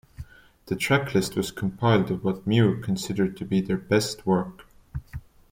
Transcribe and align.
The 0.65 0.75
track 0.75 1.13
list 1.13 1.35
was 1.35 1.51
compiled 1.51 2.09
of 2.09 2.23
what 2.23 2.47
Mew 2.47 2.81
consider 2.83 3.31
to 3.31 3.45
be 3.45 3.61
their 3.61 3.77
"best 3.77 4.25
work". 4.25 4.65